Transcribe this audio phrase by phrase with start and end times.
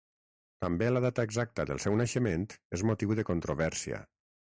[0.63, 2.47] També la data exacta del seu naixement
[2.79, 4.01] és motiu de controvèrsia.